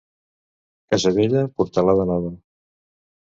Casa 0.93 1.11
vella, 1.17 1.43
portalada 1.59 2.07
nova. 2.13 2.33